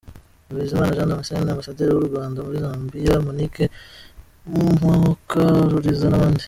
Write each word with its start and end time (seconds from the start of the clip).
Bizimana 0.55 0.95
Jean 0.97 1.09
Damascène; 1.09 1.49
Ambasaderi 1.53 1.91
w’u 1.93 2.07
Rwanda 2.09 2.37
muri 2.45 2.57
Zambia, 2.65 3.23
Monique 3.25 3.65
Mukaruliza 4.79 6.07
n’abandi. 6.09 6.39